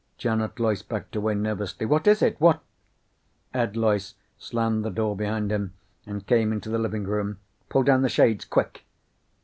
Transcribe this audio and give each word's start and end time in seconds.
Janet 0.17 0.59
Loyce 0.59 0.81
backed 0.81 1.15
away 1.15 1.35
nervously. 1.35 1.85
"What 1.85 2.07
is 2.07 2.23
it? 2.23 2.41
What" 2.41 2.61
Ed 3.53 3.77
Loyce 3.77 4.15
slammed 4.39 4.83
the 4.83 4.89
door 4.89 5.15
behind 5.15 5.51
him 5.51 5.73
and 6.07 6.25
came 6.25 6.51
into 6.51 6.69
the 6.71 6.79
living 6.79 7.03
room. 7.03 7.37
"Pull 7.69 7.83
down 7.83 8.01
the 8.01 8.09
shades. 8.09 8.43
Quick." 8.43 8.83